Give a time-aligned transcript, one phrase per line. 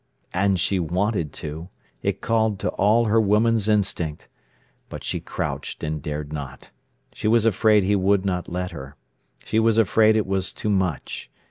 [0.33, 1.69] And she wanted to.
[2.01, 4.27] It called to all her woman's instinct.
[4.89, 6.71] But she crouched, and dared not.
[7.13, 8.95] She was afraid he would not let her.
[9.45, 11.29] She was afraid it was too much.